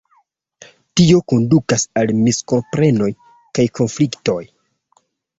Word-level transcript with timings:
Tio 0.99 1.17
kondukas 1.33 1.83
al 2.01 2.13
miskomprenoj 2.21 3.09
kaj 3.59 3.65
konfliktoj. 3.81 4.39